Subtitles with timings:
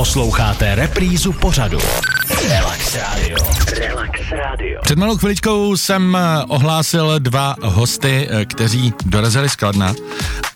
[0.00, 1.78] Posloucháte reprízu pořadu.
[2.48, 3.36] Relax Radio.
[3.78, 4.80] Relax Radio.
[4.82, 9.94] Před malou chviličkou jsem eh, ohlásil dva hosty, eh, kteří dorazili z Kladna.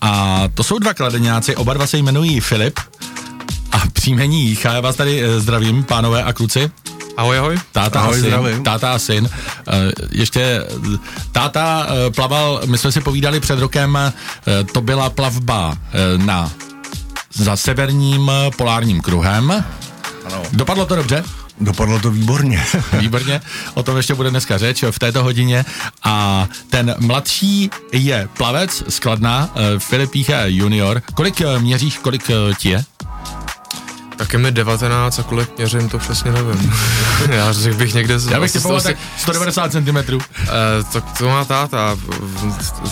[0.01, 2.79] A to jsou dva kladeňáci, oba dva se jmenují Filip
[3.71, 4.73] a příjmení Jícha.
[4.73, 6.71] Já vás tady eh, zdravím, pánové a kluci.
[7.17, 7.57] Ahoj, ahoj.
[7.71, 8.25] Táta ahoj, a syn.
[8.25, 8.63] zdravím.
[8.63, 9.29] Táta a syn.
[9.67, 10.61] Eh, Ještě
[11.31, 13.97] táta plaval, my jsme si povídali před rokem,
[14.73, 15.77] to byla plavba
[16.17, 16.51] na
[17.35, 19.51] za severním eh, polárním kruhem.
[20.25, 20.43] Ano.
[20.51, 21.23] Dopadlo to dobře?
[21.61, 22.65] Dopadlo to výborně.
[22.99, 23.41] Výborně,
[23.73, 25.65] o tom ještě bude dneska řeč v této hodině.
[26.03, 31.01] A ten mladší je plavec z Kladna, eh, Filip Jícha junior.
[31.13, 32.83] Kolik eh, měříš, kolik ti je?
[34.17, 36.73] Tak je mi 19 a kolik měřím, to přesně nevím.
[37.29, 38.17] Já řekl bych někde...
[38.29, 39.97] Já bych typoval tak 190 cm.
[39.97, 40.17] Eh,
[40.93, 41.97] tak to má táta.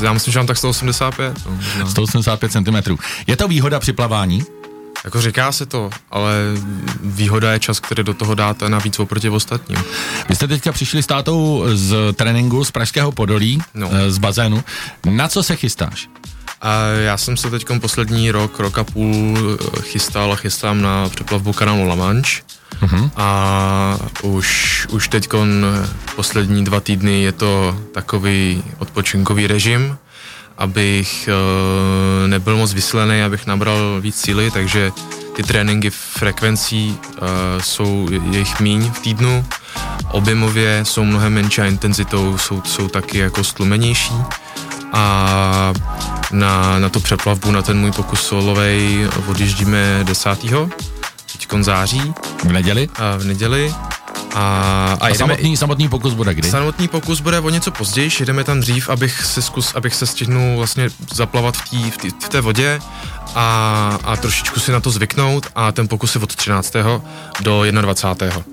[0.01, 1.33] Já myslím, že mám tak 185.
[1.45, 1.89] No, možná.
[1.89, 2.95] 185 cm.
[3.27, 4.43] Je to výhoda při plavání?
[5.03, 6.33] Jako říká se to, ale
[7.03, 9.77] výhoda je čas, který do toho dáte navíc oproti ostatním.
[10.29, 13.89] Vy jste teďka přišli s tátou z tréninku z Pražského Podolí, No.
[13.93, 14.63] eh, z bazénu.
[15.05, 16.07] Na co se chystáš?
[16.63, 21.09] A já jsem se teď poslední rok, rok a půl eh, chystal a chystám na
[21.09, 22.41] přeplavbu kanálu La Manche.
[22.81, 23.11] Mhm.
[23.15, 25.29] A už, už teď
[26.15, 29.97] poslední dva týdny je to takový odpočinkový režim,
[30.57, 34.91] abych uh, nebyl moc vyslený, abych nabral víc síly, takže
[35.35, 37.27] ty tréninky frekvencí uh,
[37.61, 39.45] jsou je jich míň v týdnu,
[40.11, 44.13] objemově jsou mnohem menší a intenzitou jsou, jsou taky jako stlumenější
[44.93, 45.73] a
[46.31, 50.45] na, na tu přeplavbu, na ten můj pokus solovej odjíždíme 10.
[51.31, 52.13] teďkon září
[52.43, 52.89] V neděli?
[52.95, 53.75] a v neděli
[54.33, 56.49] a, a, A jedeme, samotný, samotný pokus bude kdy?
[56.49, 60.57] Samotný pokus bude o něco později, jedeme tam dřív, abych se zkus, abych se stihnul
[60.57, 62.79] vlastně zaplavat v, tý, v, tý, v té vodě
[63.35, 66.73] a, a trošičku si na to zvyknout a ten pokus je od 13.
[67.41, 68.43] do 21.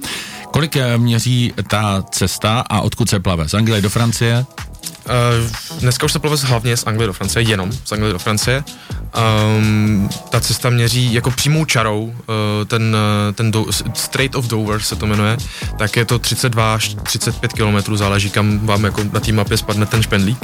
[0.50, 3.48] Kolik eh, měří ta cesta a odkud se plave?
[3.48, 4.46] Z Anglie do Francie?
[5.10, 8.64] Uh, dneska už se plave hlavně z Anglie do Francie, jenom z Anglie do Francie.
[9.56, 12.14] Um, ta cesta měří jako přímou čarou, uh,
[12.66, 12.96] ten,
[13.28, 15.36] uh, ten do, Strait of Dover se to jmenuje,
[15.78, 19.86] tak je to 32 až 35 km, záleží kam vám jako na té mapě spadne
[19.86, 20.38] ten špendlík.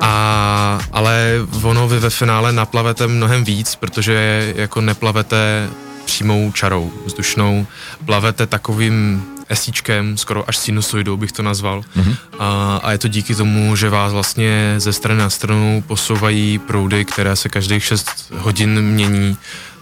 [0.00, 1.32] A, ale
[1.62, 5.68] ono vy ve finále naplavete mnohem víc, protože jako neplavete
[6.04, 7.66] přímou čarou vzdušnou,
[8.04, 11.80] plavete takovým esíčkem, skoro až sinusoidou bych to nazval.
[11.96, 12.16] Mm-hmm.
[12.38, 17.04] A, a je to díky tomu, že vás vlastně ze strany na stranu posouvají proudy,
[17.04, 19.36] které se každých 6 hodin mění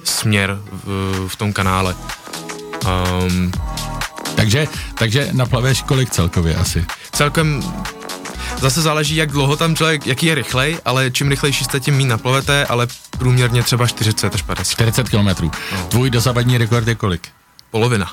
[0.04, 1.94] směr v, v tom kanále.
[3.24, 3.52] Um,
[4.34, 6.86] Takže, takže naplaveš kolik celkově asi?
[7.12, 7.62] celkem
[8.58, 12.08] zase záleží, jak dlouho tam člověk, jaký je rychlej, ale čím rychlejší jste, tím méně
[12.08, 12.86] naplavete, ale
[13.18, 14.72] průměrně třeba 40 až 50.
[14.72, 15.50] 40 km.
[15.88, 17.28] Tvůj dosavadní rekord je kolik?
[17.70, 18.12] Polovina.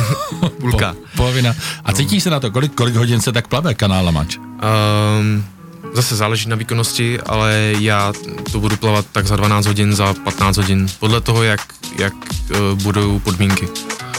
[0.60, 0.92] Půlka.
[0.92, 1.54] Po, polovina.
[1.84, 4.38] A cítíš se na to, kolik, kolik hodin se tak plave kanál La Manche?
[4.38, 5.44] Um,
[5.94, 8.12] zase záleží na výkonnosti, ale já
[8.52, 11.60] to budu plavat tak za 12 hodin, za 15 hodin, podle toho, jak,
[11.98, 13.68] jak uh, budou podmínky.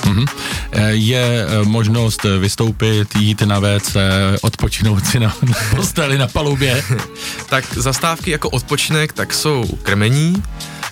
[0.06, 0.26] Mhm.
[0.72, 3.98] Eh, Je eh, možnost eh, vystoupit, jít na WC,
[4.42, 6.84] odpočinout si na, na posteli, na palubě.
[7.50, 10.44] Tak zastávky jako odpočinek, tak jsou krmení,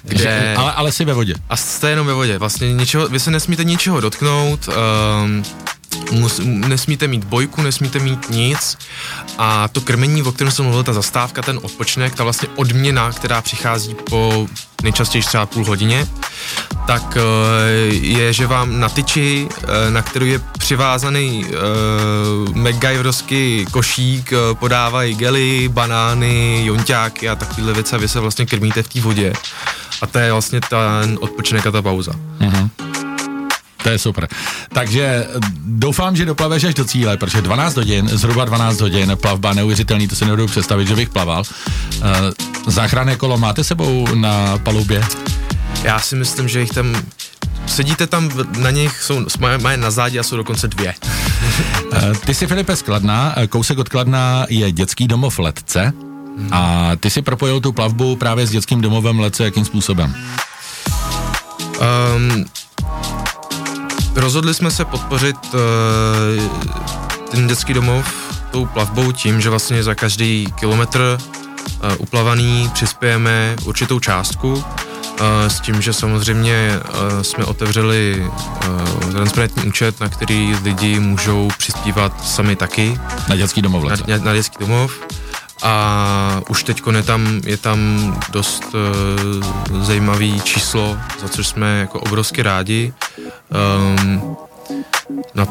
[0.03, 0.55] kde...
[0.57, 1.33] Ale, ale si ve vodě.
[1.49, 2.37] A jste jenom ve vodě.
[2.37, 5.43] Vlastně ničeho, vy se nesmíte ničeho dotknout, um,
[6.11, 8.77] mus, nesmíte mít bojku, nesmíte mít nic.
[9.37, 13.41] A to krmení, o kterém jsem mluvil, ta zastávka, ten odpočinek, ta vlastně odměna, která
[13.41, 14.47] přichází po
[14.83, 16.07] nejčastěji třeba půl hodině,
[16.87, 17.21] tak eh,
[17.93, 25.15] je, že vám na tyči, eh, na kterou je přivázaný uh, MacGyverovský košík, eh, podávají
[25.15, 29.33] gely, banány, jonťáky a takovéhle věci a vy se vlastně krmíte v té vodě.
[30.01, 32.11] A to je vlastně ten odpočinek a ta pauza.
[32.39, 32.88] Mhm.
[33.83, 34.27] To je super.
[34.73, 39.53] Takže eh, doufám, že doplaveš až do cíle, protože 12 hodin, zhruba 12 hodin, plavba
[39.53, 41.43] neuvěřitelný, to si nebudu představit, že bych plaval.
[41.97, 42.05] Uh,
[42.67, 45.03] záchranné kolo máte sebou na palubě?
[45.83, 46.95] Já si myslím, že jich tam
[47.65, 49.25] sedíte tam, na nich jsou,
[49.61, 50.93] mají, na zádě a jsou dokonce dvě.
[51.93, 55.93] Uh, ty jsi Filipe z Kladna, eh, kousek od Kladna je dětský domov Letce
[56.51, 60.15] a ty si propojil tu plavbu právě s dětským domovem Letce, jakým způsobem?
[62.15, 62.45] Um,
[64.15, 65.59] rozhodli jsme se podpořit uh,
[67.31, 68.13] ten dětský domov
[68.51, 74.63] tou plavbou tím, že vlastně za každý kilometr uh, uplavaný přispějeme určitou částku uh,
[75.47, 78.27] s tím, že samozřejmě uh, jsme otevřeli
[79.05, 84.03] uh, transparentní účet, na který lidi můžou přispívat sami taky Na dětský domov na, Letce.
[84.07, 84.99] na, na dětský domov
[85.63, 87.79] a už teď je tam, je tam
[88.31, 92.93] dost uh, zajímavý číslo, za což jsme jako obrovsky rádi.
[93.99, 94.37] Um,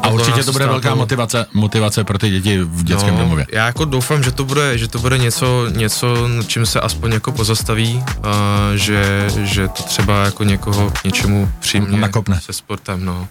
[0.03, 3.45] a určitě to bude velká motivace, motivace pro ty děti v dětském no, domově.
[3.51, 7.31] Já jako doufám, že to bude, že to bude něco, něco, čím se aspoň jako
[7.31, 8.31] pozastaví, a
[8.75, 12.39] že, že to třeba jako někoho k něčemu přijmě Nakopne.
[12.41, 13.27] se sportem, no.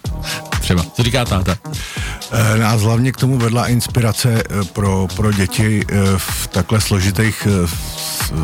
[0.61, 0.85] Třeba.
[0.95, 1.59] Co říká táta?
[2.33, 7.49] Eh, nás hlavně k tomu vedla inspirace eh, pro, pro děti eh, v takhle složitých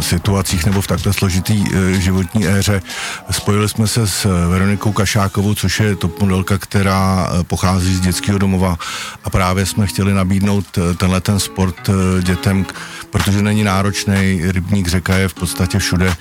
[0.01, 1.65] situacích nebo v takhle složitý
[1.99, 2.83] životní éře.
[3.31, 8.77] Spojili jsme se s Veronikou Kašákovou, což je top modelka, která pochází z dětského domova
[9.25, 11.91] a právě jsme chtěli nabídnout tenhle ten sport
[12.23, 12.67] dětem,
[13.11, 16.17] protože není náročný, rybník řeka je v podstatě všude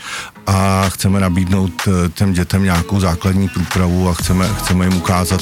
[0.47, 5.41] a chceme nabídnout těm dětem nějakou základní průpravu a chceme, chceme jim ukázat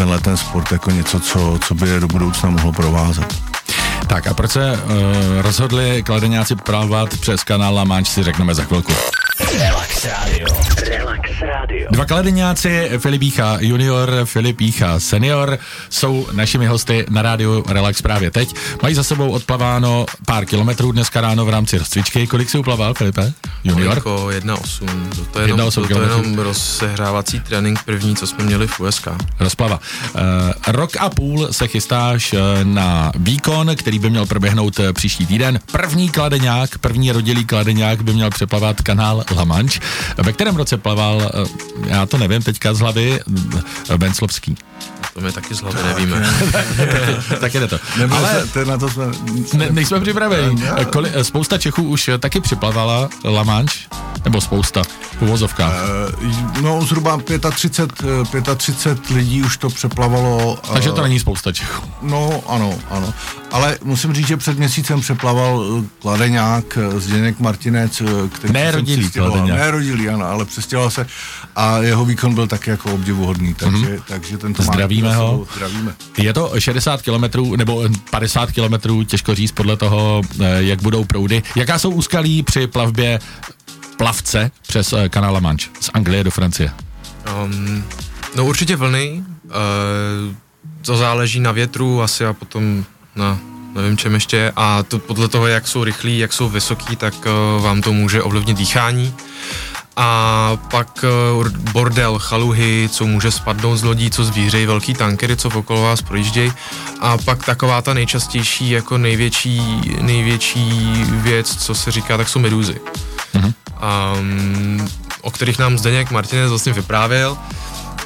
[0.00, 3.42] tenhle ten sport jako něco, co, co by je do budoucna mohlo provázet.
[4.06, 4.92] Tak a proč se uh,
[5.40, 8.92] rozhodli kladeňáci právat přes kanál La Manche, si řekneme za chvilku.
[9.40, 10.46] Relax Radio.
[10.88, 11.88] Relax Radio.
[11.90, 15.58] Dva kladeňáci, Filipícha junior, Filipícha senior,
[15.90, 18.54] jsou našimi hosty na rádiu Relax právě teď.
[18.82, 22.26] Mají za sebou odplaváno pár kilometrů dneska ráno v rámci rozcvičky.
[22.26, 23.32] Kolik si uplaval, Filipe?
[23.64, 23.94] Junior?
[23.94, 24.86] Jako 1,8.
[25.32, 29.08] To je jenom, to, to jenom rozsehrávací trénink první, co jsme měli v USK.
[29.40, 29.80] Rozplava.
[30.14, 30.20] Uh,
[30.66, 35.60] rok a půl se chystáš uh, na výkon, který by měl proběhnout uh, příští týden.
[35.72, 39.44] První kladeňák, první rodilý kladeňák by měl přeplavat kanál La.
[40.16, 43.20] Ve kterém roce plaval, uh, já to nevím teďka z hlavy,
[43.96, 44.56] Venclovský.
[45.14, 46.30] To my taky z hlavy nevíme.
[47.40, 47.78] tak je to.
[47.98, 49.04] Nebyl Ale se, na to jsme...
[49.54, 50.62] Ne, nejsme připraveni.
[50.92, 53.78] Koli, spousta Čechů už taky připlavala La Manche,
[54.24, 54.82] nebo spousta
[55.18, 55.74] v uvozovkách.
[56.22, 57.20] Uh, no zhruba
[57.50, 60.58] 35, 35 lidí už to přeplavalo.
[60.72, 61.82] Takže to není spousta Čechů.
[62.02, 63.14] No ano, ano.
[63.52, 69.10] Ale musím říct, že před měsícem přeplaval Kladeňák, Zdeněk Martinec, který ne rodilý.
[69.44, 71.06] Ne rodilý, ano, ale přestěhoval se
[71.56, 74.02] a jeho výkon byl taky jako obdivuhodný, takže, mm-hmm.
[74.06, 74.62] takže tento
[74.98, 75.46] Zdravíme ho.
[75.54, 75.94] Zdravíme.
[76.18, 81.42] Je to 60 kilometrů nebo 50 kilometrů, těžko říct podle toho, eh, jak budou proudy.
[81.56, 83.18] Jaká jsou úskalí při plavbě
[83.96, 86.72] plavce přes eh, kanál La Manche z Anglie do Francie?
[87.44, 87.84] Um,
[88.36, 89.52] no určitě vlny, uh,
[90.82, 92.84] to záleží na větru asi a potom
[93.16, 93.38] na
[93.74, 97.62] nevím čem ještě a to podle toho, jak jsou rychlí, jak jsou vysoký, tak uh,
[97.62, 99.14] vám to může ovlivnit dýchání
[100.02, 101.04] a pak
[101.38, 106.02] uh, bordel, chaluhy, co může spadnout z lodí, co zvířejí velký tankery, co okolo vás
[106.02, 106.52] projíždějí
[107.00, 112.80] a pak taková ta nejčastější, jako největší, největší věc, co se říká, tak jsou medúzy.
[113.34, 113.52] Mm-hmm.
[114.18, 114.88] Um,
[115.20, 117.36] o kterých nám Zdeněk Martinez vlastně vyprávěl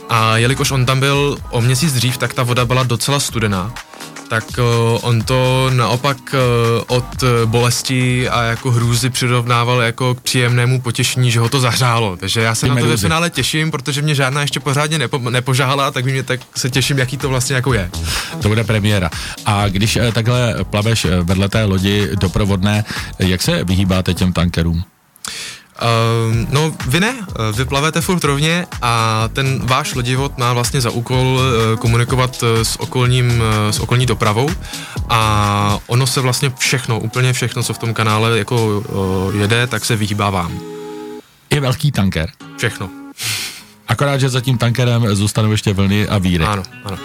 [0.08, 3.72] a jelikož on tam byl o měsíc dřív, tak ta voda byla docela studená
[4.28, 4.64] tak uh,
[5.02, 11.30] on to naopak uh, od uh, bolesti a jako hrůzy přirovnával jako k příjemnému potěšení,
[11.30, 12.16] že ho to zahřálo.
[12.16, 15.18] Takže já se Ty na to ve finále těším, protože mě žádná ještě pořádně nepo,
[15.18, 17.90] nepožáhala, tak mě tak se těším, jaký to vlastně jako je.
[18.42, 19.10] To bude premiéra.
[19.46, 22.84] A když takhle plaveš vedle té lodi doprovodné,
[23.18, 24.84] jak se vyhýbáte těm tankerům?
[25.82, 27.14] Uh, no, vy ne,
[27.52, 32.80] vy plavete furt rovně a ten váš lodivod má vlastně za úkol uh, komunikovat s,
[32.80, 34.50] okolním, s okolní dopravou
[35.08, 38.82] a ono se vlastně všechno, úplně všechno, co v tom kanále jako
[39.34, 40.60] jede, tak se vyhýbá vám.
[41.50, 42.30] Je velký tanker.
[42.56, 43.03] Všechno.
[43.88, 46.44] Akorát, že za tím tankerem zůstanou ještě vlny a víry.
[46.44, 46.98] Ano, ano.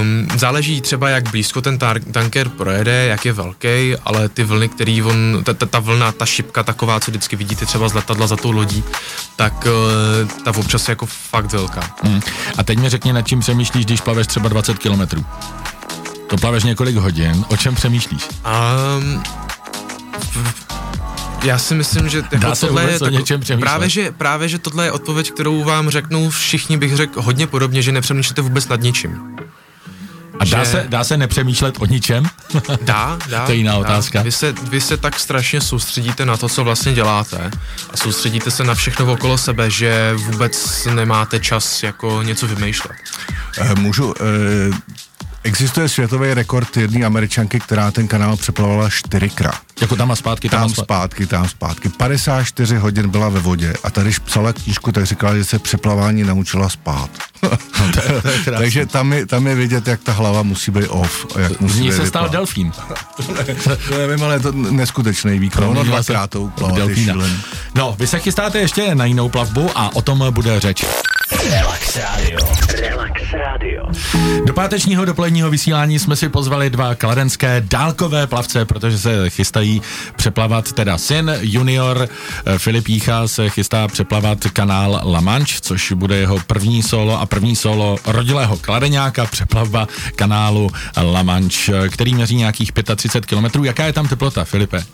[0.00, 4.68] Um, záleží třeba, jak blízko ten tar- tanker projede, jak je velký, ale ty vlny,
[4.68, 8.26] který on, ta, ta, ta vlna, ta šipka taková, co vždycky vidíte třeba z letadla
[8.26, 8.84] za tou lodí,
[9.36, 11.94] tak uh, ta občas je jako fakt velká.
[12.02, 12.20] Hmm.
[12.58, 15.24] A teď mi řekni, nad čím přemýšlíš, když plaveš třeba 20 kilometrů.
[16.26, 18.28] To plaveš několik hodin, o čem přemýšlíš?
[18.98, 19.22] Um,
[21.42, 23.24] já si myslím, že jako Dá se tohle je tako,
[23.60, 27.82] právě, že, právě, že tohle je odpověď, kterou vám řeknou všichni, bych řekl hodně podobně,
[27.82, 29.36] že nepřemýšlíte vůbec nad ničím.
[30.38, 30.70] A dá, že...
[30.70, 32.24] se, dá se nepřemýšlet o ničem?
[32.82, 33.46] Dá, dá.
[33.46, 33.78] to je jiná dá.
[33.78, 34.22] otázka.
[34.22, 37.50] Vy se, vy se tak strašně soustředíte na to, co vlastně děláte
[37.90, 42.96] a soustředíte se na všechno okolo sebe, že vůbec nemáte čas jako něco vymýšlet.
[43.58, 44.76] Eh, můžu, eh,
[45.44, 49.60] Existuje světový rekord jedné američanky, která ten kanál přeplavala čtyřikrát.
[49.80, 51.26] Jako tam a zpátky, tam, tam a zpátky.
[51.26, 51.88] tam zpátky.
[51.88, 56.22] 54 hodin byla ve vodě a tady, když psala knížku, tak říkala, že se přeplavání
[56.22, 57.10] naučila spát.
[57.80, 60.70] No, to je, to je Takže tam je, tam je vidět, jak ta hlava musí
[60.70, 61.26] být off.
[61.36, 62.72] A jak musí se stal delfín.
[63.88, 65.74] to nevím, ale je to neskutečný výkon.
[65.74, 66.52] No, dvakrát to
[67.74, 70.84] No, vy se chystáte ještě na jinou plavbu a o tom bude řeč.
[71.50, 72.38] Relax Radio.
[72.80, 73.86] Relax Radio.
[74.46, 79.82] Do pátečního dopoledního vysílání jsme si pozvali dva kladenské dálkové plavce, protože se chystají
[80.16, 82.08] přeplavat, teda syn junior
[82.46, 87.26] eh, Filip Jícha se chystá přeplavat kanál La Manche, což bude jeho první solo a
[87.26, 90.70] první solo rodilého kladeňáka, přeplavba kanálu
[91.12, 93.64] La Manche, který měří nějakých 35 km.
[93.64, 94.84] Jaká je tam teplota, Filipe?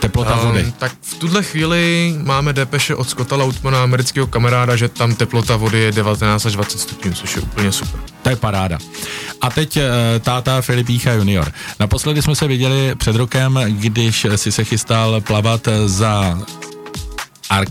[0.00, 0.64] Teplota vody.
[0.64, 5.56] Um, tak v tuhle chvíli máme depeše od Scotta Lautmana, amerického kamaráda, že tam teplota
[5.56, 8.00] vody je 19 až 20 stupňů, což je úplně super.
[8.22, 8.78] To je paráda.
[9.40, 9.82] A teď uh,
[10.20, 11.52] táta Filipícha junior.
[11.80, 16.38] Naposledy jsme se viděli před rokem, když si se chystal plavat za
[17.50, 17.66] ar-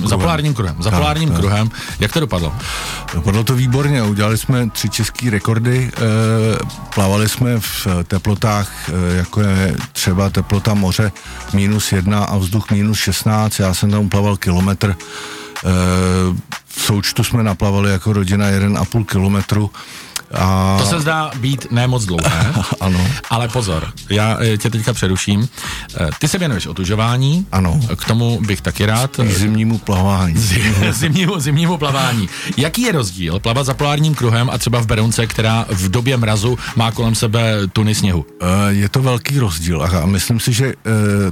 [0.00, 0.08] kruhem.
[0.08, 0.76] za polárním kruhem.
[0.82, 1.38] Za Tak, polárním tak.
[1.38, 1.70] kruhem.
[2.00, 2.52] Jak to dopadlo?
[3.14, 6.00] Dopadlo to výborně, udělali jsme tři české rekordy, e,
[6.94, 11.12] plavali jsme v teplotách, e, jako je třeba teplota moře
[11.52, 15.70] minus jedna a vzduch minus 16, já jsem tam plaval kilometr, e,
[16.68, 19.70] v součtu jsme naplavali jako rodina 1,5 kilometru
[20.34, 24.92] a To se zdá být ne moc dlouhé, ano, ale pozor, já eh, tě teďka
[24.92, 25.48] přeruším.
[26.00, 29.10] Eh, Ty se věnuješ otužování, ano, k tomu bych taky rád.
[29.16, 30.34] k zimnímu plavání.
[30.90, 32.28] zimnímu, zimnímu plavání.
[32.56, 36.58] Jaký je rozdíl plavat za polárním kruhem a třeba v Berounce, která v době mrazu
[36.76, 38.26] má kolem sebe tuny sněhu?
[38.42, 40.72] Eh, Je to velký rozdíl a myslím si, že eh,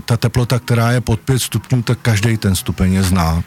[0.05, 3.45] ta teplota, která je pod 5 stupňů, tak každý ten stupeň je znát.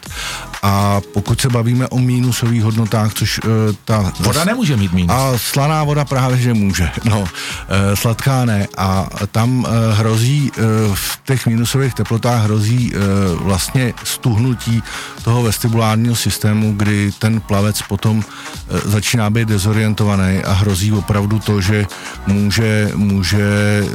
[0.62, 3.48] A pokud se bavíme o mínusových hodnotách, což eh,
[3.84, 4.12] ta...
[4.20, 5.10] Voda nemůže mít mínus.
[5.16, 6.90] A slaná voda právě, že může.
[7.04, 7.24] No,
[7.68, 8.66] eh, sladká ne.
[8.76, 10.60] A tam eh, hrozí, eh,
[10.94, 12.98] v těch minusových teplotách hrozí eh,
[13.34, 14.82] vlastně stuhnutí
[15.24, 21.60] toho vestibulárního systému, kdy ten plavec potom eh, začíná být dezorientovaný a hrozí opravdu to,
[21.60, 21.86] že
[22.26, 23.88] může, může eh,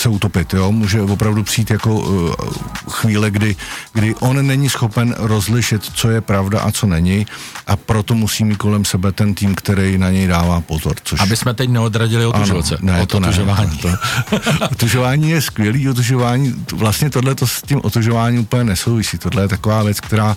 [0.00, 0.72] se utopit, jo?
[0.72, 3.56] může opravdu přijít jako eh, chvíle, kdy,
[3.92, 7.26] kdy on není schopen rozlišit, co je pravda a co není
[7.66, 10.94] a proto musí mít kolem sebe ten tým, který na něj dává pozor.
[11.04, 12.76] Což Aby jsme teď neodradili otužovce.
[12.80, 13.28] ne, od to ne.
[13.28, 13.78] otužování.
[13.78, 13.88] To,
[14.70, 19.18] otužování je skvělý, otužování, to- vlastně tohle to s tím otužováním úplně nesouvisí.
[19.18, 20.36] Tohle je taková věc, která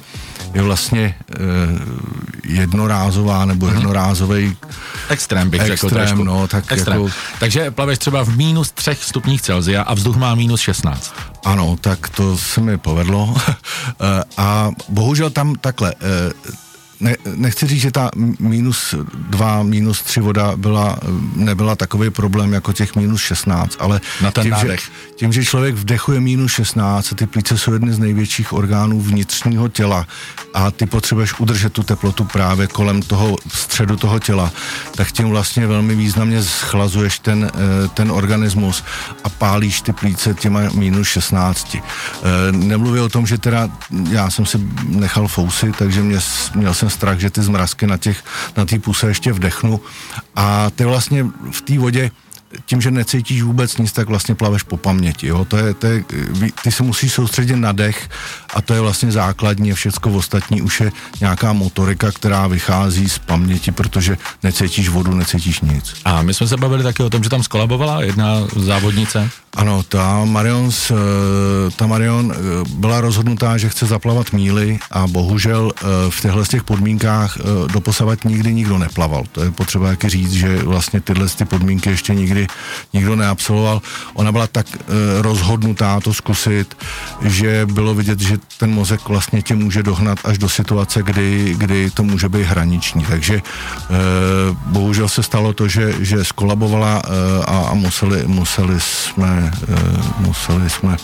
[0.54, 1.36] je vlastně eh,
[2.44, 3.48] jednorázová Mhm.
[3.48, 4.58] nebo jednorázový
[5.10, 6.24] Extrém bych řekl Extrém, trošku.
[6.24, 7.02] no, tak Extrém.
[7.02, 11.14] jako- Takže plaveš třeba v minus třech stupních Celsia a vzduch má minus 16.
[11.46, 13.36] Ano, tak to se mi povedlo.
[14.02, 16.32] Eh, a bohužel tam takhle, eh,
[17.06, 18.96] ne, nechci říct, že ta minus
[19.30, 20.98] dva, minus tři voda byla,
[21.36, 24.78] nebyla takový problém jako těch minus 16, ale Na ten tím, že,
[25.16, 29.68] tím, že člověk vdechuje minus 16 a ty plíce jsou jedny z největších orgánů vnitřního
[29.68, 30.08] těla
[30.54, 34.52] a ty potřebuješ udržet tu teplotu právě kolem toho středu toho těla,
[34.96, 38.84] tak tím vlastně velmi významně schlazuješ ten, eh, ten organismus
[39.24, 41.78] a pálíš ty plíce těma minus 16.
[41.78, 43.70] Eh, Nemluvím o tom, že teda
[44.10, 44.58] já jsem si
[44.88, 46.20] nechal fousy, takže mě,
[46.56, 48.24] měl jsem strach, že ty zmrazky na těch,
[48.58, 49.80] na té puse ještě vdechnu.
[50.36, 52.12] A ty vlastně v té vodě
[52.66, 55.28] tím, že necítíš vůbec nic, tak vlastně plaveš po paměti.
[55.28, 55.46] Jo?
[55.46, 56.04] To je, to je,
[56.64, 58.10] ty se musíš soustředit na dech
[58.54, 63.20] a to je vlastně základní a všecko ostatní už je nějaká motorika, která vychází z
[63.20, 65.94] paměti, protože necítíš vodu, necítíš nic.
[66.06, 69.30] A my jsme se bavili taky o tom, že tam skolabovala jedna závodnice.
[69.56, 70.96] Ano, ta Marion, eh,
[71.76, 72.36] ta Marion eh,
[72.76, 77.38] byla rozhodnutá, že chce zaplavat míly a bohužel eh, v těchto těch podmínkách
[77.74, 79.24] doposavat nikdy nikdo neplaval.
[79.32, 82.35] To je potřeba taky říct, že vlastně tyhle ty podmínky ještě nikdy
[82.94, 83.82] nikdo neabsolvoval.
[84.14, 84.82] Ona byla tak eh,
[85.22, 86.78] rozhodnutá to zkusit,
[87.22, 91.92] že bylo vidět, že ten mozek vlastně tě může dohnat až do situace, kdy, kdy
[91.92, 93.06] to může být hraniční.
[93.06, 93.42] Takže eh,
[94.66, 97.10] bohužel se stalo to, že, že skolabovala eh,
[97.46, 100.98] a, a museli, museli jsme, eh, museli jsme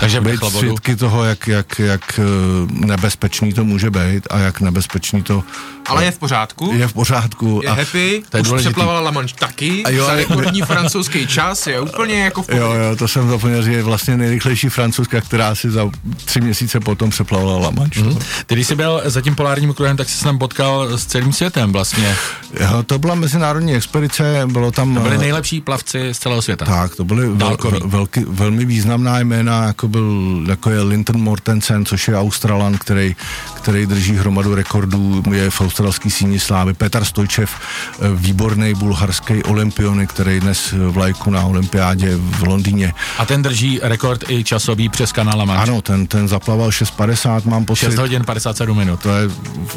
[0.00, 2.20] Takže být svědky toho, jak, jak, jak
[2.68, 5.44] nebezpečný to může být a jak nebezpečný to
[5.88, 6.72] Ale je v pořádku.
[6.76, 7.60] je v pořádku.
[7.64, 8.68] Je a, happy, to je už důležitý.
[8.72, 12.48] přeplavala La Manche taky, A jo, za ale- rekordní francouzský čas, je úplně jako v
[12.48, 12.78] Jo, pohodě.
[12.84, 15.90] jo, to jsem zapomněl, že je vlastně nejrychlejší francouzka, která si za
[16.24, 18.00] tři měsíce potom přeplavala La Manche.
[18.02, 18.18] Mhm.
[18.46, 21.32] Ty, když jsi byl za tím polárním kruhem, tak jsi se tam potkal s celým
[21.32, 22.16] světem vlastně.
[22.60, 24.94] Jo, to byla mezinárodní expedice, bylo tam...
[24.94, 26.64] To byli eh, nejlepší plavci z celého světa.
[26.64, 32.08] Tak, to byly vel, velky, velmi významná jména, jako, byl, jako je Linton Mortensen, což
[32.08, 33.16] je Australan, který,
[33.56, 36.72] který drží hromadu rekordů, je v australský síni slávy.
[36.72, 42.94] Petr Stojčev, eh, výborný bulharský olympiony, který dnes vlajku na olympiádě v Londýně.
[43.18, 45.62] A ten drží rekord i časový přes kanál Manche.
[45.62, 47.86] Ano, ten, ten zaplaval 6,50, mám pocit.
[47.92, 49.00] 6 hodin 57 minut.
[49.00, 49.28] To je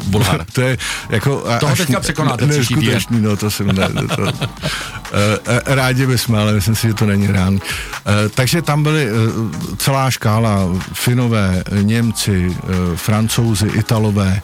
[0.06, 0.46] Bulhar.
[0.52, 0.78] To je
[1.08, 1.44] jako...
[1.60, 3.00] Toho teďka překonáte příští týden.
[3.10, 4.32] no to jsem ne, to,
[5.12, 7.60] E, rádi bychom, ale myslím si, že to není reálný.
[8.06, 9.10] E, takže tam byly e,
[9.76, 12.56] celá škála Finové, Němci,
[12.94, 14.42] Francouzi, Italové,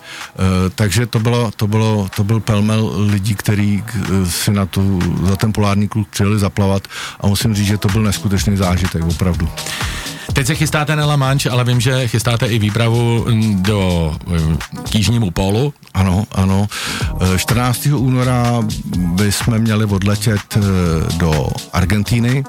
[0.74, 3.84] takže to bylo, to bylo, to byl pelmel lidí, který
[4.24, 6.88] si na tu, za ten polární klub přijeli zaplavat
[7.20, 9.48] a musím říct, že to byl neskutečný zážitek, opravdu.
[10.36, 14.12] Teď se chystáte na La Manche, ale vím, že chystáte i výpravu do
[14.90, 15.74] k Jižnímu pólu.
[15.94, 16.66] Ano, ano.
[17.36, 17.86] 14.
[17.86, 18.64] února
[18.96, 20.58] bychom měli odletět
[21.16, 22.44] do Argentíny.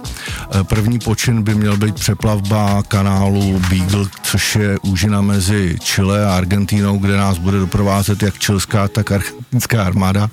[0.63, 6.97] První počin by měl být přeplavba kanálu Beagle, což je úžina mezi Chile a Argentínou,
[6.97, 10.29] kde nás bude doprovázet jak čilská, tak argentinská armáda.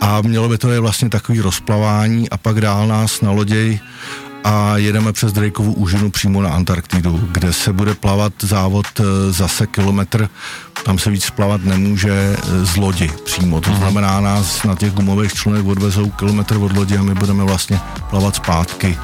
[0.00, 3.80] A mělo by to je vlastně takový rozplavání a pak dál nás na loděj
[4.46, 9.66] a jedeme přes Drakeovu úžinu přímo na Antarktidu, kde se bude plavat závod eh, zase
[9.66, 10.28] kilometr,
[10.84, 13.78] tam se víc plavat nemůže eh, z lodi přímo, to mhm.
[13.78, 18.36] znamená nás na těch gumových člunech odvezou kilometr od lodi a my budeme vlastně plavat
[18.36, 18.98] zpátky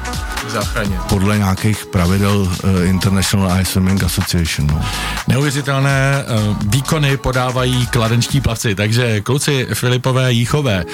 [0.49, 0.99] záchraně.
[1.09, 2.49] Podle nějakých pravidel uh,
[2.83, 4.67] International Ice Swimming Association.
[4.67, 4.81] No.
[5.27, 10.91] Neuvěřitelné uh, výkony podávají kladenčtí plavci, takže kluci Filipové, Jíchové, uh,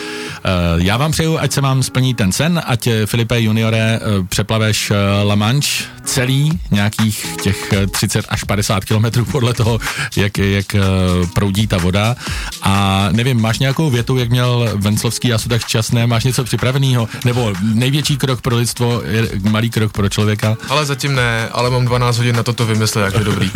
[0.75, 4.97] já vám přeju, ať se vám splní ten sen, ať Filipe juniore uh, přeplaveš uh,
[5.27, 9.79] La Manche celý, nějakých těch 30 až 50 kilometrů podle toho,
[10.15, 12.15] jak, jak uh, proudí ta voda.
[12.61, 17.07] A nevím, máš nějakou větu, jak měl Venclovský a Sudach časné, máš něco připraveného?
[17.25, 20.57] Nebo největší krok pro lidstvo je malý krok pro člověka.
[20.69, 23.51] Ale zatím ne, ale mám 12 hodin na toto vymyslet, jak je dobrý.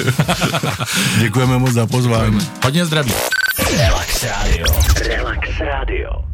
[1.20, 2.40] Děkujeme moc za pozvání.
[2.64, 3.14] Hodně zdraví.
[3.78, 4.66] Relax Radio.
[5.08, 6.33] Relax Radio.